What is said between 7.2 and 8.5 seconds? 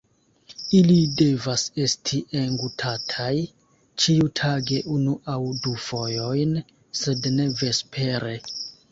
ne vespere.